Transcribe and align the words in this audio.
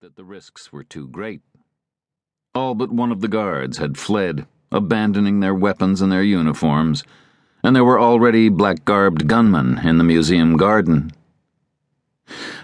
that 0.00 0.14
the 0.14 0.22
risks 0.22 0.72
were 0.72 0.84
too 0.84 1.08
great. 1.08 1.40
All 2.54 2.76
but 2.76 2.92
one 2.92 3.10
of 3.10 3.20
the 3.20 3.26
guards 3.26 3.78
had 3.78 3.98
fled, 3.98 4.46
abandoning 4.70 5.40
their 5.40 5.54
weapons 5.56 6.00
and 6.00 6.12
their 6.12 6.22
uniforms, 6.22 7.02
and 7.64 7.74
there 7.74 7.84
were 7.84 7.98
already 7.98 8.48
black 8.48 8.84
garbed 8.84 9.26
gunmen 9.26 9.80
in 9.84 9.98
the 9.98 10.04
museum 10.04 10.56
garden. 10.56 11.10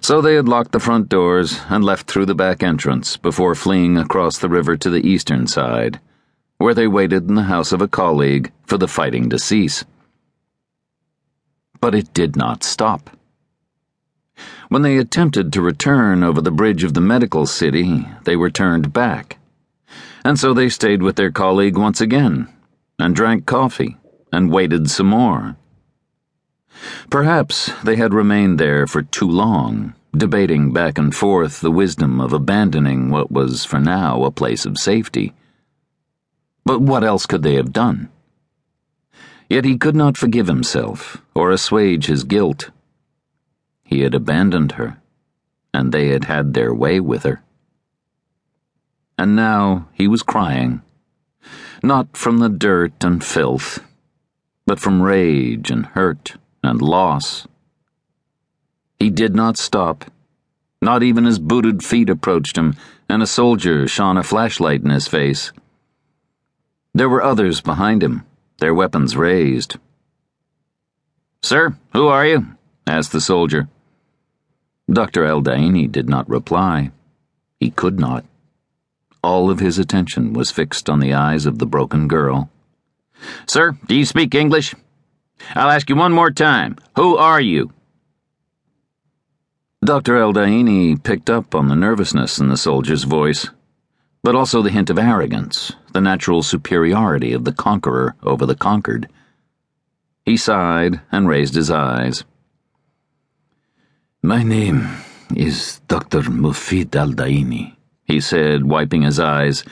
So 0.00 0.20
they 0.20 0.36
had 0.36 0.48
locked 0.48 0.70
the 0.70 0.78
front 0.78 1.08
doors 1.08 1.58
and 1.68 1.82
left 1.82 2.08
through 2.08 2.26
the 2.26 2.36
back 2.36 2.62
entrance 2.62 3.17
before 3.17 3.56
fleeing 3.56 3.98
across 3.98 4.38
the 4.38 4.48
river 4.48 4.76
to 4.76 4.88
the 4.88 5.04
eastern 5.04 5.48
side, 5.48 5.98
where 6.58 6.74
they 6.74 6.87
waited 6.87 7.28
in 7.28 7.35
the 7.35 7.42
house 7.42 7.72
of 7.72 7.82
a 7.82 7.88
colleague 7.88 8.53
for 8.64 8.78
the 8.78 8.87
fighting 8.87 9.28
to 9.30 9.40
cease. 9.40 9.85
But 11.80 11.96
it 11.96 12.14
did 12.14 12.37
not 12.37 12.62
stop. 12.62 13.13
When 14.75 14.83
they 14.83 14.99
attempted 14.99 15.53
to 15.53 15.63
return 15.63 16.25
over 16.25 16.41
the 16.41 16.51
bridge 16.51 16.83
of 16.83 16.95
the 16.95 17.01
medical 17.01 17.47
city, 17.47 18.09
they 18.24 18.34
were 18.34 18.51
turned 18.51 18.93
back. 18.93 19.38
And 20.24 20.37
so 20.37 20.52
they 20.52 20.69
stayed 20.69 21.01
with 21.01 21.15
their 21.15 21.30
colleague 21.30 21.78
once 21.78 22.01
again, 22.01 22.48
and 22.98 23.15
drank 23.15 23.46
coffee, 23.46 23.98
and 24.32 24.51
waited 24.51 24.91
some 24.91 25.06
more. 25.06 25.55
Perhaps 27.09 27.70
they 27.84 27.95
had 27.95 28.12
remained 28.12 28.59
there 28.59 28.88
for 28.88 29.02
too 29.02 29.29
long, 29.29 29.95
debating 30.10 30.73
back 30.73 30.98
and 30.98 31.15
forth 31.15 31.60
the 31.60 31.70
wisdom 31.70 32.20
of 32.20 32.32
abandoning 32.32 33.10
what 33.10 33.30
was 33.30 33.65
for 33.65 33.79
now 33.79 34.24
a 34.24 34.32
place 34.32 34.66
of 34.66 34.77
safety. 34.77 35.34
But 36.65 36.80
what 36.80 37.04
else 37.04 37.27
could 37.27 37.45
they 37.45 37.54
have 37.54 37.73
done? 37.73 38.09
Yet 39.48 39.65
he 39.65 39.79
could 39.79 39.95
not 39.95 40.16
forgive 40.16 40.48
himself 40.48 41.23
or 41.32 41.52
assuage 41.52 42.06
his 42.06 42.24
guilt 42.24 42.70
he 43.84 44.01
had 44.01 44.15
abandoned 44.15 44.73
her, 44.73 44.98
and 45.73 45.93
they 45.93 46.09
had 46.09 46.24
had 46.24 46.55
their 46.55 46.74
way 46.74 46.98
with 46.98 47.23
her. 47.23 47.43
And 49.16 49.37
now 49.37 49.88
he 49.93 50.09
was 50.09 50.23
crying, 50.23 50.83
not 51.82 52.16
from 52.16 52.38
the 52.38 52.49
dirt 52.49 53.04
and 53.04 53.23
filth, 53.23 53.85
but 54.66 54.80
from 54.80 55.02
rage 55.02 55.71
and 55.71 55.87
hurt 55.87 56.37
and 56.63 56.80
loss. 56.80 57.46
He 58.99 59.10
did 59.10 59.35
not 59.35 59.59
stop. 59.59 60.07
Not 60.80 61.02
even 61.02 61.24
his 61.24 61.38
booted 61.38 61.82
feet 61.82 62.10
approached 62.10 62.57
him, 62.57 62.74
and 63.09 63.23
a 63.23 63.26
soldier 63.26 63.87
shone 63.87 64.17
a 64.17 64.23
flashlight 64.23 64.83
in 64.83 64.91
his 64.91 65.09
face. 65.09 65.53
There 66.95 67.09
were 67.09 67.23
others 67.23 67.61
behind 67.61 68.03
him, 68.03 68.25
their 68.59 68.75
weapons 68.75 69.17
raised. 69.17 69.77
Sir, 71.43 71.77
who 71.93 72.07
are 72.07 72.27
you? 72.27 72.47
asked 72.87 73.13
the 73.13 73.21
soldier. 73.21 73.69
Dr. 74.93 75.25
Al 75.25 75.43
Daini 75.43 75.91
did 75.91 76.09
not 76.09 76.29
reply. 76.29 76.91
He 77.59 77.71
could 77.71 77.99
not. 77.99 78.25
All 79.23 79.51
of 79.51 79.61
his 79.61 79.79
attention 79.79 80.35
was 80.35 80.51
fixed 80.51 80.91
on 80.91 81.01
the 81.01 81.15
eyes 81.15 81.47
of 81.47 81.59
the 81.59 81.67
broken 81.67 82.09
girl. 82.09 82.51
Sir, 83.47 83.79
do 83.87 83.95
you 83.95 84.05
speak 84.05 84.35
English? 84.35 84.75
I'll 85.55 85.71
ask 85.71 85.89
you 85.89 85.97
one 85.97 86.13
more 86.13 86.31
time. 86.31 86.77
Who 86.97 87.17
are 87.17 87.41
you? 87.41 87.73
Dr. 89.83 90.19
Al 90.19 90.33
Daini 90.33 91.03
picked 91.03 91.31
up 91.31 91.55
on 91.55 91.69
the 91.69 91.77
nervousness 91.77 92.39
in 92.39 92.48
the 92.48 92.57
soldier's 92.57 93.05
voice, 93.05 93.48
but 94.23 94.35
also 94.35 94.63
the 94.63 94.71
hint 94.71 94.91
of 94.91 94.98
arrogance, 94.98 95.73
the 95.93 96.01
natural 96.01 96.43
superiority 96.43 97.33
of 97.33 97.45
the 97.45 97.53
conqueror 97.53 98.15
over 98.23 98.47
the 98.47 98.55
conquered. 98.55 99.09
He 100.25 100.37
sighed 100.37 101.01
and 101.13 101.29
raised 101.29 101.55
his 101.55 101.71
eyes. 101.71 102.25
My 104.25 104.42
name 104.42 104.89
is 105.36 105.83
Dr. 105.86 106.22
Mufid 106.22 106.97
Al 106.97 107.12
Daini, 107.12 107.77
he 108.05 108.22
said, 108.22 108.64
wiping 108.64 109.03
his 109.03 109.20
eyes, 109.20 109.64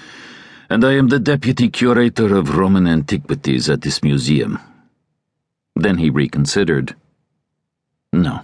and 0.68 0.84
I 0.84 0.92
am 0.92 1.08
the 1.08 1.18
deputy 1.18 1.70
curator 1.70 2.36
of 2.36 2.54
Roman 2.54 2.86
antiquities 2.86 3.70
at 3.70 3.80
this 3.80 4.02
museum. 4.02 4.58
Then 5.74 5.96
he 5.96 6.10
reconsidered. 6.10 6.94
No, 8.12 8.42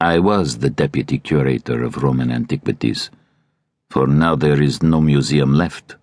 I 0.00 0.18
was 0.18 0.60
the 0.60 0.70
deputy 0.70 1.18
curator 1.18 1.84
of 1.84 2.02
Roman 2.02 2.30
antiquities, 2.30 3.10
for 3.90 4.06
now 4.06 4.36
there 4.36 4.62
is 4.62 4.82
no 4.82 5.02
museum 5.02 5.52
left. 5.52 5.96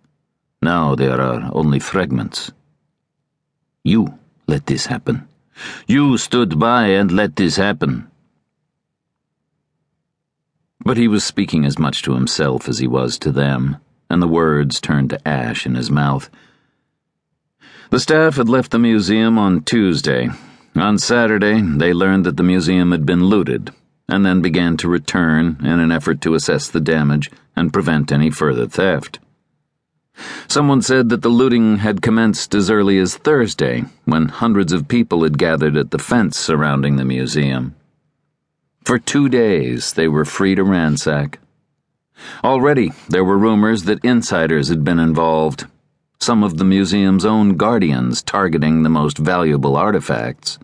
Now 0.62 0.94
there 0.94 1.20
are 1.20 1.50
only 1.52 1.80
fragments. 1.80 2.52
You 3.84 4.20
let 4.46 4.68
this 4.68 4.86
happen. 4.86 5.28
You 5.88 6.20
stood 6.20 6.60
by 6.60 6.90
and 6.90 7.12
let 7.12 7.38
this 7.38 7.56
happen. 7.56 8.11
But 10.84 10.98
he 10.98 11.08
was 11.08 11.24
speaking 11.24 11.66
as 11.66 11.78
much 11.78 12.02
to 12.04 12.14
himself 12.14 12.68
as 12.68 12.80
he 12.80 12.88
was 12.88 13.20
to 13.20 13.32
them, 13.32 13.78
and 14.10 14.22
the 14.22 14.28
words 14.28 14.82
turned 14.82 15.12
to 15.12 15.28
ash 15.28 15.66
in 15.66 15.76
his 15.76 15.92
mouth. 15.92 16.30
The 17.92 18.00
staff 18.00 18.38
had 18.38 18.50
left 18.50 18.72
the 18.72 18.80
museum 18.80 19.38
on 19.38 19.64
Tuesday. 19.64 20.30
On 20.76 20.98
Saturday, 20.98 21.62
they 21.62 21.94
learned 21.94 22.26
that 22.26 22.38
the 22.38 22.44
museum 22.44 22.92
had 22.92 23.06
been 23.06 23.26
looted, 23.26 23.72
and 24.08 24.26
then 24.26 24.42
began 24.42 24.78
to 24.78 24.90
return 24.90 25.58
in 25.60 25.80
an 25.80 25.92
effort 25.92 26.22
to 26.22 26.34
assess 26.34 26.70
the 26.70 26.80
damage 26.80 27.30
and 27.56 27.74
prevent 27.74 28.12
any 28.12 28.32
further 28.32 28.68
theft. 28.68 29.20
Someone 30.48 30.82
said 30.82 31.10
that 31.10 31.22
the 31.22 31.30
looting 31.30 31.78
had 31.78 32.02
commenced 32.02 32.54
as 32.56 32.70
early 32.70 32.98
as 32.98 33.18
Thursday, 33.18 33.86
when 34.06 34.28
hundreds 34.28 34.74
of 34.74 34.88
people 34.88 35.24
had 35.24 35.38
gathered 35.38 35.78
at 35.78 35.92
the 35.92 36.00
fence 36.00 36.38
surrounding 36.38 36.96
the 36.96 37.06
museum. 37.06 37.76
For 38.84 38.98
two 38.98 39.30
days, 39.30 39.94
they 39.94 40.08
were 40.08 40.26
free 40.26 40.56
to 40.56 40.64
ransack. 40.64 41.40
Already, 42.44 42.92
there 43.10 43.24
were 43.24 43.38
rumors 43.38 43.84
that 43.84 44.04
insiders 44.04 44.70
had 44.70 44.84
been 44.84 45.00
involved, 45.00 45.68
some 46.20 46.44
of 46.44 46.58
the 46.58 46.66
museum's 46.66 47.24
own 47.24 47.58
guardians 47.58 48.24
targeting 48.24 48.82
the 48.82 48.90
most 48.90 49.18
valuable 49.18 49.76
artifacts. 49.76 50.58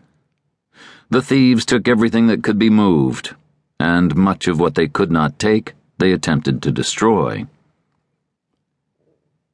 The 1.10 1.22
thieves 1.22 1.64
took 1.64 1.88
everything 1.88 2.28
that 2.28 2.44
could 2.44 2.58
be 2.58 2.72
moved, 2.72 3.36
and 3.80 4.16
much 4.16 4.48
of 4.48 4.60
what 4.60 4.76
they 4.76 4.88
could 4.88 5.12
not 5.12 5.40
take, 5.40 5.74
they 6.00 6.12
attempted 6.12 6.62
to 6.64 6.72
destroy. 6.72 7.46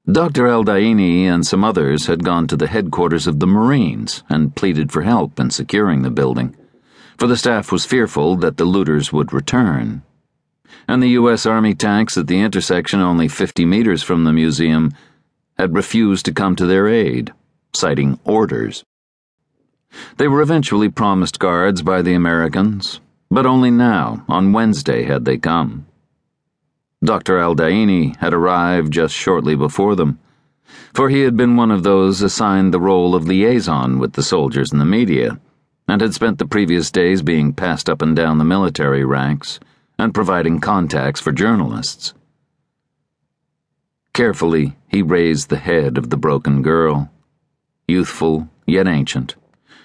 Dr. 0.09 0.47
Al 0.47 0.63
Daini 0.63 1.23
and 1.23 1.45
some 1.45 1.63
others 1.63 2.07
had 2.07 2.23
gone 2.23 2.47
to 2.47 2.57
the 2.57 2.67
headquarters 2.67 3.27
of 3.27 3.39
the 3.39 3.47
Marines 3.47 4.23
and 4.29 4.55
pleaded 4.55 4.91
for 4.91 5.01
help 5.01 5.39
in 5.39 5.49
securing 5.49 6.01
the 6.01 6.09
building 6.09 6.55
for 7.17 7.27
the 7.27 7.37
staff 7.37 7.71
was 7.71 7.85
fearful 7.85 8.35
that 8.37 8.57
the 8.57 8.65
looters 8.65 9.13
would 9.13 9.33
return. 9.33 10.01
And 10.87 11.01
the 11.01 11.09
U.S. 11.09 11.45
Army 11.45 11.73
tanks 11.73 12.17
at 12.17 12.27
the 12.27 12.39
intersection, 12.39 12.99
only 12.99 13.27
50 13.27 13.65
meters 13.65 14.03
from 14.03 14.23
the 14.23 14.33
museum, 14.33 14.91
had 15.57 15.75
refused 15.75 16.25
to 16.25 16.33
come 16.33 16.55
to 16.55 16.65
their 16.65 16.87
aid, 16.87 17.31
citing 17.73 18.19
orders. 18.23 18.83
They 20.17 20.27
were 20.27 20.41
eventually 20.41 20.89
promised 20.89 21.39
guards 21.39 21.81
by 21.81 22.01
the 22.01 22.15
Americans, 22.15 22.99
but 23.29 23.45
only 23.45 23.71
now, 23.71 24.25
on 24.27 24.53
Wednesday, 24.53 25.03
had 25.03 25.25
they 25.25 25.37
come. 25.37 25.85
Dr. 27.03 27.37
Al 27.37 27.55
Daini 27.55 28.15
had 28.17 28.33
arrived 28.33 28.91
just 28.91 29.13
shortly 29.13 29.55
before 29.55 29.95
them, 29.95 30.19
for 30.93 31.09
he 31.09 31.21
had 31.21 31.37
been 31.37 31.55
one 31.55 31.69
of 31.69 31.83
those 31.83 32.21
assigned 32.21 32.73
the 32.73 32.79
role 32.79 33.13
of 33.13 33.27
liaison 33.27 33.99
with 33.99 34.13
the 34.13 34.23
soldiers 34.23 34.71
and 34.71 34.81
the 34.81 34.85
media 34.85 35.39
and 35.87 36.01
had 36.01 36.13
spent 36.13 36.37
the 36.37 36.47
previous 36.47 36.89
days 36.91 37.21
being 37.21 37.53
passed 37.53 37.89
up 37.89 38.01
and 38.01 38.15
down 38.15 38.37
the 38.37 38.43
military 38.43 39.03
ranks 39.03 39.59
and 39.99 40.13
providing 40.13 40.59
contacts 40.59 41.19
for 41.19 41.31
journalists. 41.31 42.13
Carefully, 44.13 44.77
he 44.87 45.01
raised 45.01 45.49
the 45.49 45.57
head 45.57 45.97
of 45.97 46.09
the 46.09 46.17
broken 46.17 46.61
girl, 46.61 47.11
youthful 47.87 48.47
yet 48.65 48.87
ancient, 48.87 49.35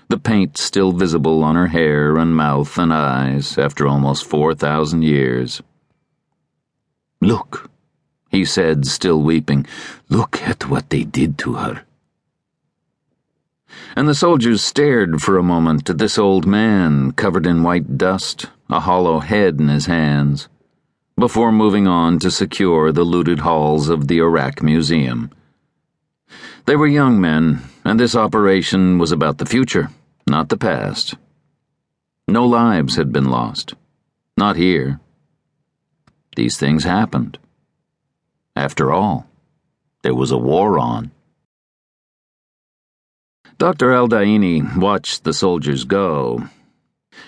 the 0.09 0.19
paint 0.19 0.57
still 0.57 0.93
visible 0.93 1.43
on 1.43 1.57
her 1.57 1.69
hair 1.69 2.17
and 2.17 2.37
mouth 2.37 2.79
and 2.79 2.93
eyes 2.93 3.59
after 3.59 3.87
almost 3.87 4.25
4,000 4.25 5.03
years. 5.03 5.63
Look, 7.21 7.71
he 8.31 8.45
said, 8.45 8.87
still 8.87 9.23
weeping, 9.23 9.67
look 10.09 10.43
at 10.43 10.69
what 10.69 10.91
they 10.91 11.05
did 11.05 11.39
to 11.39 11.55
her 11.55 11.85
and 13.97 14.09
the 14.09 14.15
soldiers 14.15 14.63
stared 14.63 15.21
for 15.21 15.37
a 15.37 15.43
moment 15.43 15.91
at 15.91 15.99
this 15.99 16.19
old 16.19 16.47
man 16.47 17.13
covered 17.13 17.47
in 17.47 17.63
white 17.63 17.99
dust, 17.99 18.47
a 18.71 18.81
hollow 18.81 19.21
head 19.21 19.61
in 19.61 19.69
his 19.69 19.87
hands, 19.87 20.49
before 21.17 21.53
moving 21.53 21.87
on 21.87 22.19
to 22.19 22.31
secure 22.31 22.93
the 22.93 23.05
looted 23.05 23.41
halls 23.41 23.89
of 23.89 24.09
the 24.09 24.19
Iraq 24.19 24.63
Museum. 24.63 25.31
They 26.67 26.77
were 26.77 26.87
young 26.87 27.21
men, 27.21 27.63
and 27.85 27.99
this 27.99 28.15
operation 28.15 28.99
was 28.99 29.13
about 29.13 29.39
the 29.39 29.47
future, 29.47 29.91
not 30.27 30.49
the 30.49 30.57
past. 30.57 31.15
No 32.29 32.45
lives 32.47 32.97
had 32.97 33.11
been 33.11 33.31
lost. 33.31 33.75
Not 34.37 34.57
here. 34.57 35.01
These 36.37 36.59
things 36.59 36.85
happened. 36.85 37.39
After 38.55 38.93
all, 38.93 39.27
there 40.03 40.15
was 40.15 40.31
a 40.31 40.39
war 40.39 40.79
on. 40.79 41.11
Dr. 43.59 43.93
Al 43.93 44.07
Daini 44.07 44.63
watched 44.77 45.25
the 45.25 45.33
soldiers 45.33 45.83
go. 45.83 46.45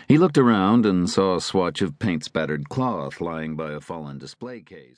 He 0.06 0.16
looked 0.16 0.38
around 0.38 0.86
and 0.86 1.10
saw 1.10 1.34
a 1.34 1.40
swatch 1.40 1.82
of 1.82 1.98
paint 1.98 2.22
spattered 2.22 2.68
cloth 2.68 3.20
lying 3.20 3.56
by 3.56 3.72
a 3.72 3.80
fallen 3.80 4.18
display 4.18 4.60
case. 4.60 4.86